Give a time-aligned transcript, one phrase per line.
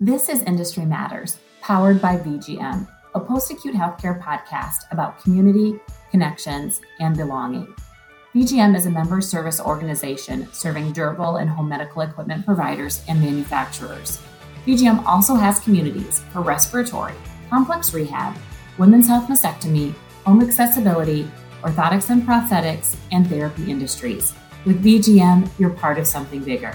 [0.00, 5.80] This is Industry Matters, powered by VGM, a post acute healthcare podcast about community,
[6.12, 7.74] connections, and belonging.
[8.32, 14.22] VGM is a member service organization serving durable and home medical equipment providers and manufacturers.
[14.68, 17.14] VGM also has communities for respiratory,
[17.50, 18.36] complex rehab,
[18.78, 19.92] women's health mastectomy,
[20.24, 21.28] home accessibility,
[21.62, 24.32] orthotics and prosthetics, and therapy industries.
[24.64, 26.72] With VGM, you're part of something bigger.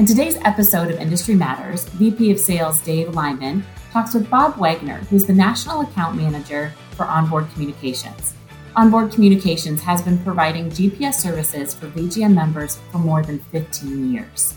[0.00, 3.62] In today's episode of Industry Matters, VP of Sales Dave Lyman
[3.92, 8.32] talks with Bob Wagner, who's the National Account Manager for Onboard Communications.
[8.74, 14.54] Onboard Communications has been providing GPS services for VGM members for more than 15 years.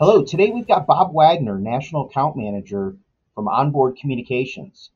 [0.00, 2.96] Hello, today we've got Bob Wagner, National Account Manager
[3.32, 4.90] from Onboard Communications.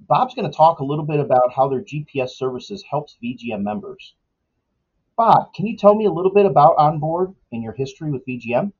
[0.00, 4.16] Bob's going to talk a little bit about how their GPS services helps VGM members.
[5.16, 8.72] Bob, can you tell me a little bit about Onboard and your history with VGM?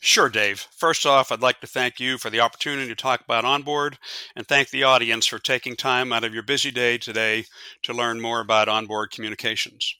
[0.00, 0.60] Sure, Dave.
[0.76, 3.98] First off, I'd like to thank you for the opportunity to talk about Onboard
[4.36, 7.46] and thank the audience for taking time out of your busy day today
[7.82, 9.96] to learn more about Onboard Communications.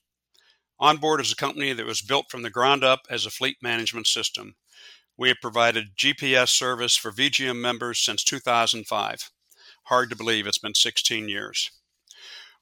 [0.78, 4.06] Onboard is a company that was built from the ground up as a fleet management
[4.06, 4.54] system.
[5.16, 9.30] We have provided GPS service for VGM members since 2005.
[9.84, 11.72] Hard to believe it's been 16 years.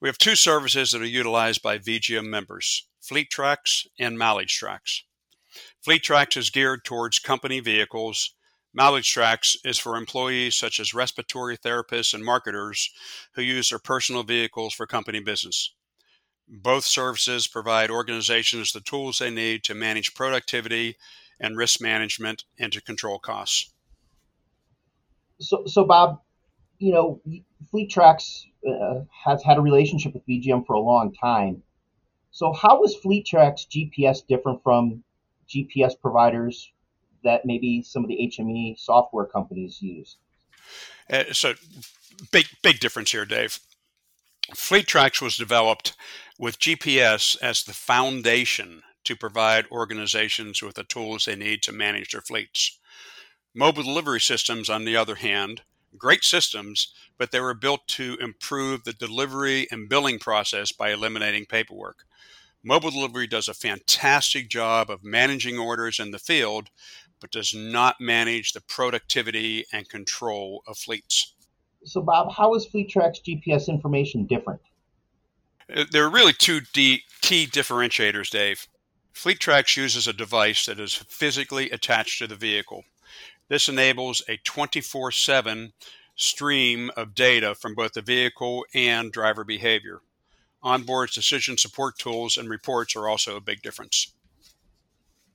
[0.01, 5.05] We have two services that are utilized by VGM members FleetTrax and Mileage Tracks.
[5.87, 8.35] FleetTrax is geared towards company vehicles.
[8.79, 12.91] MileageTrax is for employees such as respiratory therapists and marketers
[13.35, 15.73] who use their personal vehicles for company business.
[16.47, 20.97] Both services provide organizations the tools they need to manage productivity
[21.41, 23.73] and risk management and to control costs.
[25.41, 26.21] So, so Bob,
[26.79, 27.21] you know,
[27.73, 31.63] FleetTrax uh, has had a relationship with VGM for a long time.
[32.31, 35.03] So, how is FleetTrax GPS different from
[35.49, 36.71] GPS providers
[37.25, 40.17] that maybe some of the HME software companies use?
[41.11, 41.55] Uh, so,
[42.33, 43.59] big big difference here, Dave.
[44.55, 45.95] FleetTrax was developed
[46.39, 52.13] with GPS as the foundation to provide organizations with the tools they need to manage
[52.13, 52.79] their fleets.
[53.55, 55.63] Mobile delivery systems, on the other hand,
[55.97, 61.47] great systems, but they were built to improve the delivery and billing process by eliminating
[61.47, 62.05] paperwork.
[62.63, 66.69] Mobile delivery does a fantastic job of managing orders in the field,
[67.21, 71.35] but does not manage the productivity and control of fleets.
[71.85, 74.61] So, Bob, how is FleetTrax GPS information different?
[75.75, 78.67] Uh, there are really two key differentiators, Dave.
[79.15, 82.85] FleetTrax uses a device that is physically attached to the vehicle.
[83.49, 85.73] This enables a 24 7
[86.17, 90.01] stream of data from both the vehicle and driver behavior.
[90.65, 94.13] Onboard's decision support tools and reports are also a big difference.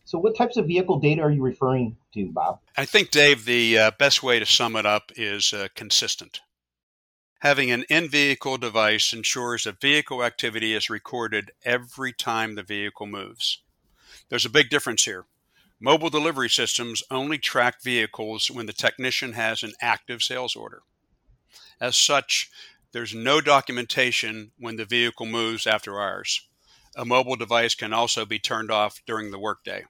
[0.03, 2.59] So, what types of vehicle data are you referring to, Bob?
[2.75, 6.41] I think, Dave, the uh, best way to sum it up is uh, consistent.
[7.39, 13.07] Having an in vehicle device ensures that vehicle activity is recorded every time the vehicle
[13.07, 13.61] moves.
[14.29, 15.25] There's a big difference here.
[15.84, 20.84] Mobile delivery systems only track vehicles when the technician has an active sales order.
[21.80, 22.52] As such,
[22.92, 26.47] there's no documentation when the vehicle moves after hours.
[26.96, 29.86] A mobile device can also be turned off during the workday.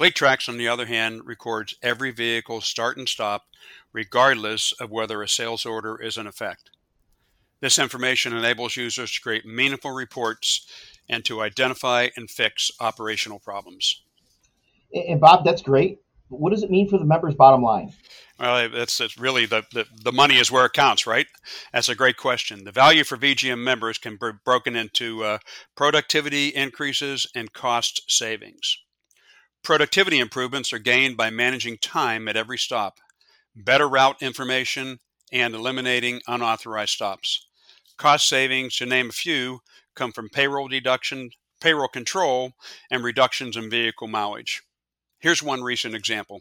[0.00, 3.48] FleetTrax, on the other hand, records every vehicle start and stop,
[3.92, 6.70] regardless of whether a sales order is in effect.
[7.60, 10.66] This information enables users to create meaningful reports
[11.06, 14.04] and to identify and fix operational problems.
[14.92, 15.98] And Bob, that's great.
[16.28, 17.92] What does it mean for the members' bottom line?
[18.38, 21.26] Well, that's, really the, the, the money is where it counts, right?
[21.72, 22.64] That's a great question.
[22.64, 25.38] The value for VGM members can be broken into uh,
[25.76, 28.78] productivity increases and cost savings.
[29.62, 32.98] Productivity improvements are gained by managing time at every stop,
[33.54, 35.00] better route information,
[35.30, 37.46] and eliminating unauthorized stops.
[37.98, 39.60] Cost savings, to name a few,
[39.94, 41.30] come from payroll deduction,
[41.60, 42.52] payroll control,
[42.90, 44.62] and reductions in vehicle mileage.
[45.20, 46.40] Here's one recent example.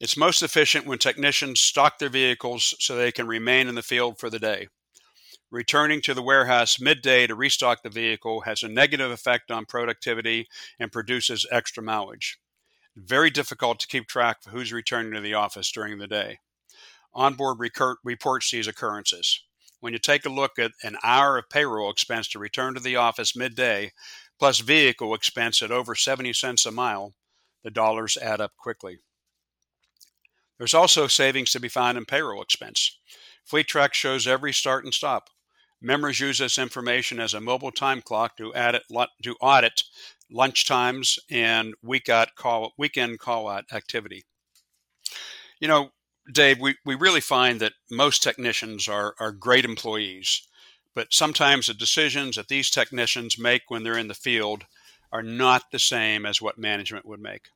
[0.00, 4.18] It's most efficient when technicians stock their vehicles so they can remain in the field
[4.18, 4.66] for the day.
[5.52, 10.48] Returning to the warehouse midday to restock the vehicle has a negative effect on productivity
[10.80, 12.40] and produces extra mileage.
[12.96, 16.38] Very difficult to keep track of who's returning to the office during the day.
[17.14, 19.44] Onboard recur- reports these occurrences.
[19.78, 22.96] When you take a look at an hour of payroll expense to return to the
[22.96, 23.92] office midday,
[24.40, 27.14] plus vehicle expense at over 70 cents a mile,
[27.62, 28.98] the dollars add up quickly.
[30.58, 32.98] There's also savings to be found in payroll expense.
[33.50, 35.30] FleetTrax shows every start and stop.
[35.80, 38.82] Members use this information as a mobile time clock to, audit,
[39.22, 39.82] to audit
[40.30, 41.74] lunch times and
[42.36, 44.24] call, weekend call out activity.
[45.58, 45.90] You know,
[46.30, 50.46] Dave, we, we really find that most technicians are, are great employees,
[50.94, 54.64] but sometimes the decisions that these technicians make when they're in the field
[55.12, 57.48] are not the same as what management would make.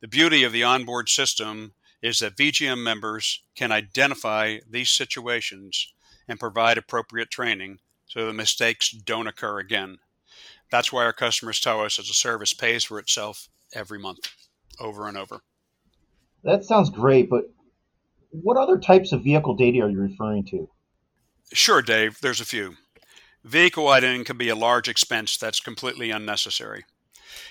[0.00, 1.72] The beauty of the onboard system
[2.02, 5.92] is that VGM members can identify these situations
[6.28, 9.98] and provide appropriate training so the mistakes don't occur again.
[10.70, 14.30] That's why our customers tell us that the service pays for itself every month,
[14.80, 15.40] over and over.
[16.44, 17.50] That sounds great, but
[18.30, 20.68] what other types of vehicle data are you referring to?
[21.52, 22.74] Sure, Dave, there's a few.
[23.46, 26.84] Vehicle idling can be a large expense that's completely unnecessary.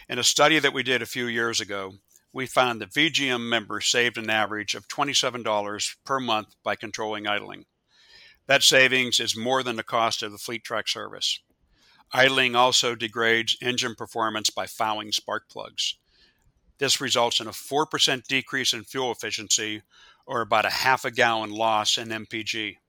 [0.09, 1.93] In a study that we did a few years ago,
[2.33, 7.63] we found that VGM members saved an average of $27 per month by controlling idling.
[8.45, 11.39] That savings is more than the cost of the FleetTrax service.
[12.11, 15.97] Idling also degrades engine performance by fouling spark plugs.
[16.77, 19.81] This results in a 4% decrease in fuel efficiency
[20.25, 22.79] or about a half a gallon loss in MPG.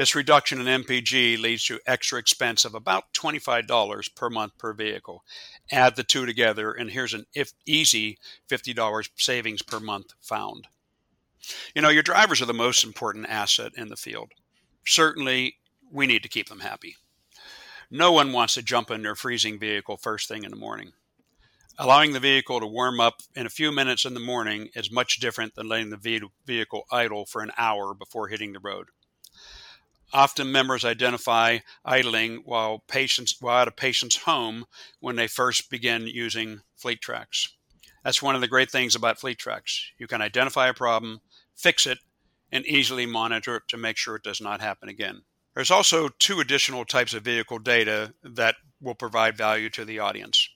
[0.00, 5.22] This reduction in MPG leads to extra expense of about $25 per month per vehicle.
[5.70, 7.26] Add the two together, and here's an
[7.66, 8.16] easy
[8.48, 10.68] $50 savings per month found.
[11.74, 14.32] You know, your drivers are the most important asset in the field.
[14.86, 15.56] Certainly,
[15.92, 16.96] we need to keep them happy.
[17.90, 20.92] No one wants to jump in their freezing vehicle first thing in the morning.
[21.76, 25.20] Allowing the vehicle to warm up in a few minutes in the morning is much
[25.20, 28.86] different than letting the vehicle idle for an hour before hitting the road.
[30.12, 34.64] Often members identify idling while patients while at a patient's home
[34.98, 37.48] when they first begin using FleetTrax.
[38.02, 39.78] That's one of the great things about FleetTrax.
[39.98, 41.20] You can identify a problem,
[41.54, 41.98] fix it,
[42.50, 45.22] and easily monitor it to make sure it does not happen again.
[45.54, 50.48] There's also two additional types of vehicle data that will provide value to the audience.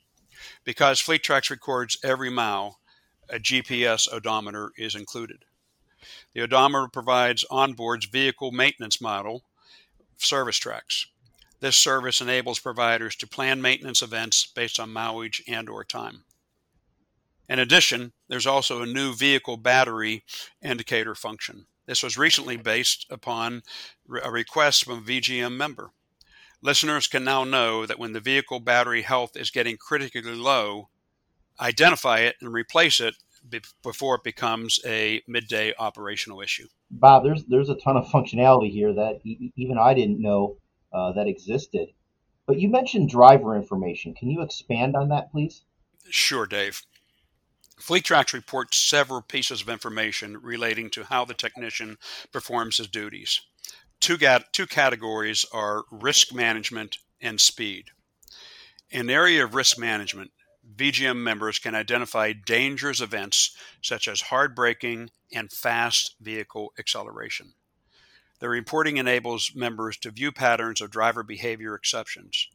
[0.65, 2.81] Because FleetTrax records every mile,
[3.29, 5.45] a GPS odometer is included.
[6.33, 9.45] The odometer provides onboard's vehicle maintenance model,
[10.19, 11.07] ServiceTrax.
[11.61, 16.25] This service enables providers to plan maintenance events based on mileage and or time.
[17.49, 20.25] In addition, there's also a new vehicle battery
[20.63, 21.67] indicator function.
[21.87, 23.63] This was recently based upon
[24.23, 25.91] a request from a VGM member.
[26.63, 30.89] Listeners can now know that when the vehicle battery health is getting critically low,
[31.61, 33.15] identify it and replace it
[33.83, 36.67] before it becomes a midday operational issue.
[36.91, 40.57] Bob, there's there's a ton of functionality here that e- even I didn't know
[40.93, 41.89] uh, that existed.
[42.47, 44.15] But you mentioned driver information.
[44.15, 45.63] Can you expand on that, please?
[46.11, 46.83] Sure, Dave.
[47.81, 51.97] FleetTrax reports several pieces of information relating to how the technician
[52.33, 53.41] performs his duties.
[54.01, 54.19] Two,
[54.53, 57.91] two categories are risk management and speed.
[58.91, 60.31] In the area of risk management,
[60.77, 67.55] VGM members can identify dangerous events such as hard braking and fast vehicle acceleration.
[68.41, 72.49] The reporting enables members to view patterns of driver behavior exceptions.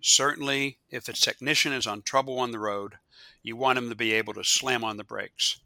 [0.00, 2.98] Certainly, if a technician is on trouble on the road,
[3.42, 5.60] you want him to be able to slam on the brakes.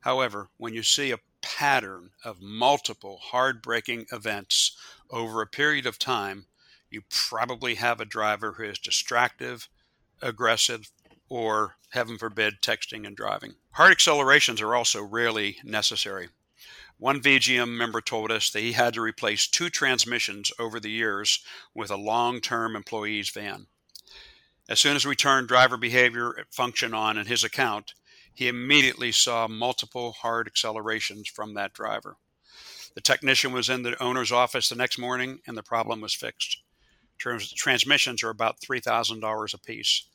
[0.00, 4.76] However, when you see a pattern of multiple hard braking events
[5.10, 6.46] over a period of time,
[6.90, 9.68] you probably have a driver who is distractive,
[10.22, 10.90] aggressive,
[11.30, 13.54] or, heaven forbid, texting and driving.
[13.72, 16.28] Hard accelerations are also rarely necessary.
[16.98, 21.42] One VGM member told us that he had to replace two transmissions over the years
[21.74, 23.68] with a long term employee's van.
[24.68, 27.94] As soon as we turned driver behavior function on in his account,
[28.34, 32.18] he immediately saw multiple hard accelerations from that driver.
[32.94, 36.62] The technician was in the owner's office the next morning and the problem was fixed.
[37.18, 40.06] Trans- transmissions are about $3,000 a piece.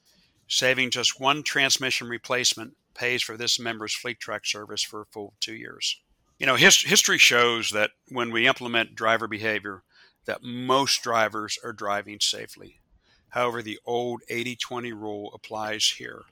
[0.48, 5.56] Saving just one transmission replacement pays for this member's FleetTrax service for a full two
[5.56, 6.00] years.
[6.38, 9.84] You know, his, history shows that when we implement driver behavior,
[10.26, 12.82] that most drivers are driving safely.
[13.30, 16.24] However, the old 80 20 rule applies here.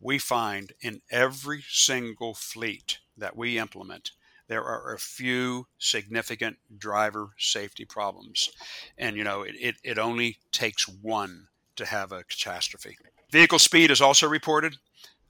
[0.00, 4.12] We find in every single fleet that we implement,
[4.46, 8.50] there are a few significant driver safety problems.
[8.96, 12.96] And, you know, it, it, it only takes one to have a catastrophe.
[13.30, 14.76] Vehicle speed is also reported.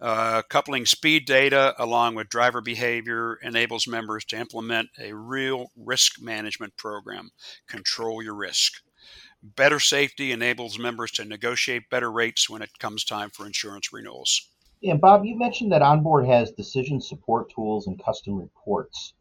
[0.00, 6.22] Uh, coupling speed data along with driver behavior enables members to implement a real risk
[6.22, 7.30] management program.
[7.66, 8.74] Control your risk.
[9.42, 14.48] Better safety enables members to negotiate better rates when it comes time for insurance renewals.
[14.80, 19.14] Yeah, Bob, you mentioned that Onboard has decision support tools and custom reports.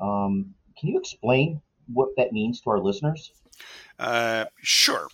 [0.00, 1.60] Um, can you explain
[1.92, 3.32] what that means to our listeners?
[3.98, 5.08] Uh, sure.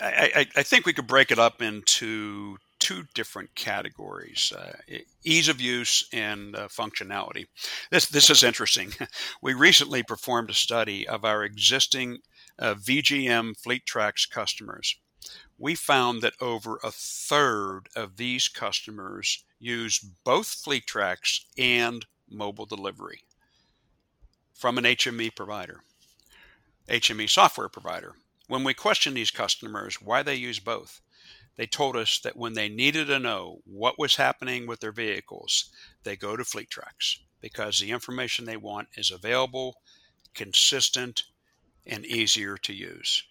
[0.00, 4.72] I, I, think we could break it up into two different categories uh,
[5.24, 7.46] ease of use and uh, functionality.
[7.90, 8.92] This, this is interesting.
[9.42, 12.18] We recently performed a study of our existing
[12.58, 14.96] uh, VGM FleetTrax customers.
[15.58, 23.22] We found that over a third of these customers use both FleetTrax and mobile delivery
[24.54, 25.82] from an HME provider,
[26.88, 28.14] HME software provider.
[28.48, 31.02] When we questioned these customers why they use both,
[31.56, 35.70] they told us that when they needed to know what was happening with their vehicles,
[36.02, 39.76] they go to FleetTrax because the information they want is available,
[40.34, 41.24] consistent,
[41.86, 43.22] and easier to use.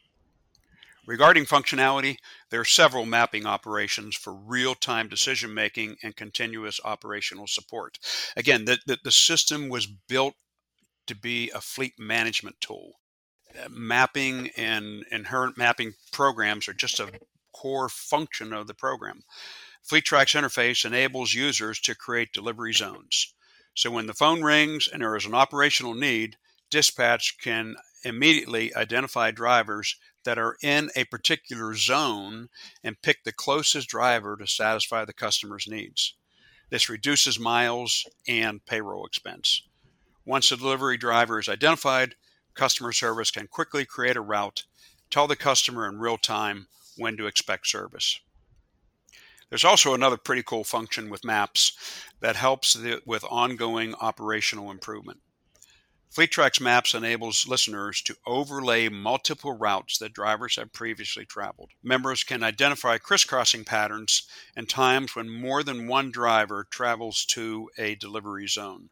[1.08, 2.18] Regarding functionality,
[2.50, 7.98] there are several mapping operations for real time decision making and continuous operational support.
[8.36, 10.36] Again, the, the, the, system was built
[11.08, 13.00] to be a fleet management tool.
[13.70, 17.12] Mapping and inherent mapping programs are just a
[17.54, 19.24] core function of the program.
[19.90, 23.34] FleetTrax interface enables users to create delivery zones.
[23.74, 26.38] So when the phone rings and there is an operational need,
[26.70, 29.96] dispatch can immediately identify drivers
[30.26, 32.50] that are in a particular zone
[32.84, 36.16] and pick the closest driver to satisfy the customer's needs.
[36.70, 39.62] This reduces miles and payroll expense.
[40.26, 42.16] Once the delivery driver is identified,
[42.58, 44.64] customer service can quickly create a route,
[45.10, 48.20] tell the customer in real time when to expect service.
[49.50, 51.72] There's also another pretty cool function with maps
[52.20, 55.20] that helps the, with ongoing operational improvement.
[56.14, 61.72] FleetTrax Maps enables listeners to overlay multiple routes that drivers have previously traveled.
[61.84, 64.24] Members can identify crisscrossing patterns
[64.56, 68.90] and times when more than one driver travels to a delivery zone.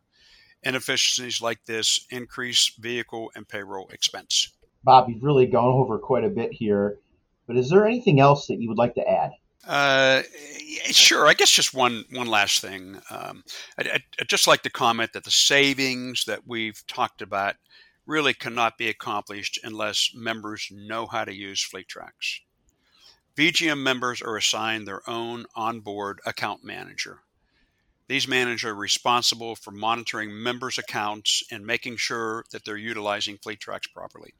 [0.65, 4.51] Inefficiencies like this increase vehicle and payroll expense.
[4.83, 6.99] Bob, you've really gone over quite a bit here.
[7.47, 9.31] But is there anything else that you would like to add?
[9.67, 10.21] Uh,
[10.91, 11.27] sure.
[11.27, 12.99] I guess just one one last thing.
[13.09, 13.43] Um,
[13.79, 17.55] I, would just like to comment that the savings that we've talked about
[18.05, 22.41] really cannot be accomplished unless members know how to use FleetTrax.
[23.35, 27.21] VGM members are assigned their own onboard account manager.
[28.07, 33.91] These managers are responsible for monitoring members' accounts and making sure that they're utilizing FleetTrax
[33.93, 34.33] properly.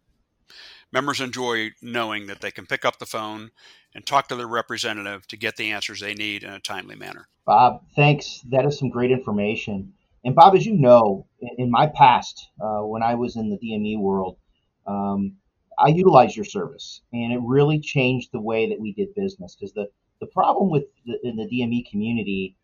[0.91, 3.50] Members enjoy knowing that they can pick up the phone
[3.95, 7.27] and talk to their representative to get the answers they need in a timely manner.
[7.45, 8.41] Bob, thanks.
[8.50, 9.93] That is some great information.
[10.24, 14.00] And Bob, as you know, in my past, uh, when I was in the DME
[14.00, 14.38] world,
[14.86, 15.38] um,
[15.77, 19.55] I utilized your service, and it really changed the way that we did business.
[19.55, 19.89] Because the
[20.22, 22.55] the problem with the, in the DME community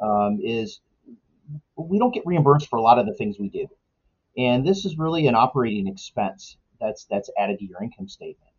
[0.00, 0.80] um, is
[1.76, 3.66] we don't get reimbursed for a lot of the things we do,
[4.36, 8.50] and this is really an operating expense that's that's added to your income statement.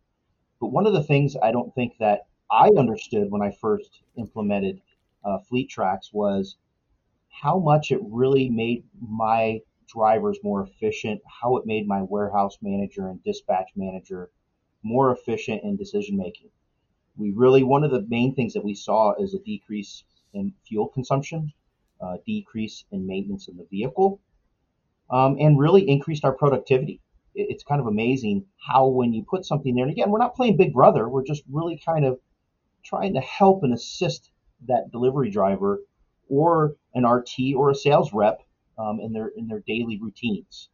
[0.60, 4.82] But one of the things I don't think that I understood when I first implemented
[5.24, 6.58] uh, Tracks was
[7.30, 13.08] how much it really made my drivers more efficient, how it made my warehouse manager
[13.10, 14.30] and dispatch manager
[14.84, 16.50] more efficient in decision making.
[17.18, 20.88] We really, one of the main things that we saw is a decrease in fuel
[20.88, 21.52] consumption,
[22.02, 24.20] uh, decrease in maintenance in the vehicle,
[25.10, 27.02] um, and really increased our productivity
[27.34, 30.58] it's kind of amazing how when you put something there, and again, we're not playing
[30.58, 32.20] Big Brother, we're just really kind of
[32.84, 34.32] trying to help and assist
[34.68, 35.80] that delivery driver
[36.30, 38.42] or an RT or a sales rep
[38.78, 40.70] um, in their in their daily routines.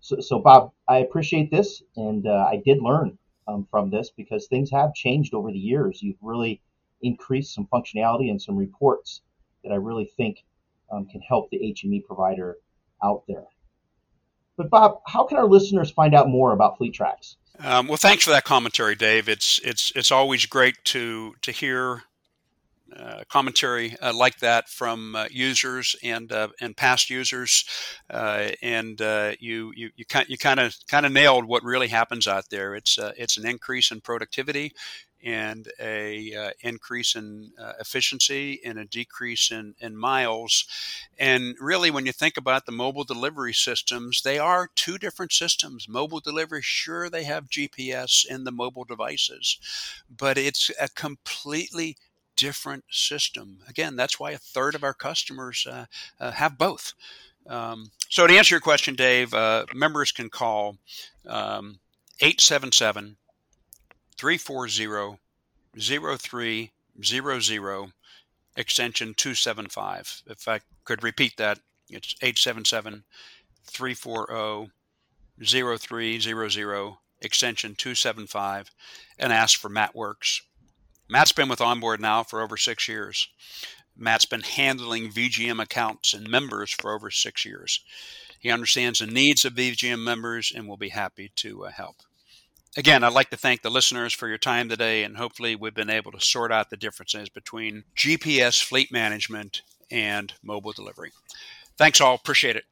[0.00, 4.46] So, so Bob, I appreciate this, and uh, I did learn um, from this because
[4.46, 6.02] things have changed over the years.
[6.02, 6.60] You've really
[7.02, 9.22] increased some functionality and some reports
[9.64, 10.44] that I really think
[10.90, 12.56] um, can help the HME provider
[13.02, 13.44] out there.
[14.56, 17.36] But Bob, how can our listeners find out more about FleetTrax?
[17.58, 19.28] Um, well, thanks for that commentary, Dave.
[19.28, 22.02] It's it's it's always great to to hear
[22.94, 27.64] uh, commentary uh, like that from uh, users and uh, and past users,
[28.10, 31.88] uh, and uh, you you you kind you kind of kind of nailed what really
[31.88, 32.74] happens out there.
[32.74, 34.72] It's it's an increase in productivity
[35.26, 40.66] and a uh, increase in uh, efficiency and a decrease in, in miles.
[41.18, 45.88] And really, when you think about the mobile delivery systems, they are two different systems.
[45.88, 49.58] Mobile delivery, sure, they have GPS in the mobile devices,
[50.16, 51.96] but it's a completely
[52.36, 53.58] different system.
[53.68, 55.86] Again, that's why a third of our customers uh,
[56.20, 56.94] uh have both.
[57.48, 60.76] Um, so, to answer your question, Dave, uh, members can call
[61.26, 61.80] um,
[62.20, 63.16] 877
[64.18, 65.18] 340
[65.78, 67.92] 0300
[68.56, 70.22] extension 275.
[70.26, 73.04] If I could repeat that, it's 877
[73.66, 74.72] 340
[75.42, 78.70] 0300 extension 275
[79.18, 80.42] and ask for Matt Works.
[81.08, 83.28] Matt's been with Onboard now for over six years.
[83.96, 87.80] Matt's been handling VGM accounts and members for over six years.
[88.38, 91.96] He understands the needs of VGM members and will be happy to uh, help.
[92.76, 95.90] Again, I'd like to thank the listeners for your time today, and hopefully, we've been
[95.90, 101.12] able to sort out the differences between GPS fleet management and mobile delivery.
[101.78, 102.14] Thanks, all.
[102.14, 102.64] Appreciate it.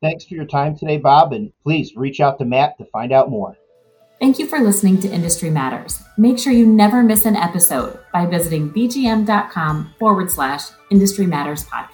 [0.00, 3.30] Thanks for your time today, Bob, and please reach out to Matt to find out
[3.30, 3.56] more.
[4.20, 6.00] Thank you for listening to Industry Matters.
[6.16, 11.91] Make sure you never miss an episode by visiting vgm.com forward slash Industry Matters podcast.